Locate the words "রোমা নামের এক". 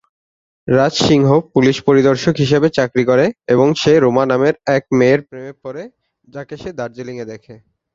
3.97-4.83